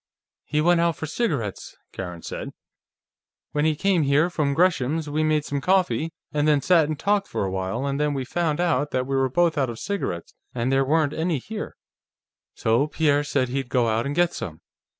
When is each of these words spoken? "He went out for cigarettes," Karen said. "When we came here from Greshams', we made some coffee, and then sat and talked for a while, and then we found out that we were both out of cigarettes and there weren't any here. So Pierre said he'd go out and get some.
"He 0.45 0.61
went 0.61 0.81
out 0.81 0.95
for 0.95 1.05
cigarettes," 1.05 1.77
Karen 1.91 2.23
said. 2.23 2.53
"When 3.51 3.65
we 3.65 3.75
came 3.75 4.01
here 4.01 4.31
from 4.31 4.55
Greshams', 4.55 5.07
we 5.07 5.23
made 5.23 5.45
some 5.45 5.61
coffee, 5.61 6.11
and 6.31 6.47
then 6.47 6.59
sat 6.59 6.85
and 6.85 6.97
talked 6.97 7.27
for 7.27 7.45
a 7.45 7.51
while, 7.51 7.85
and 7.85 7.99
then 7.99 8.15
we 8.15 8.25
found 8.25 8.59
out 8.59 8.89
that 8.89 9.05
we 9.05 9.15
were 9.15 9.29
both 9.29 9.59
out 9.59 9.69
of 9.69 9.77
cigarettes 9.77 10.33
and 10.55 10.71
there 10.71 10.83
weren't 10.83 11.13
any 11.13 11.37
here. 11.37 11.75
So 12.55 12.87
Pierre 12.87 13.23
said 13.23 13.49
he'd 13.49 13.69
go 13.69 13.89
out 13.89 14.07
and 14.07 14.15
get 14.15 14.33
some. 14.33 14.61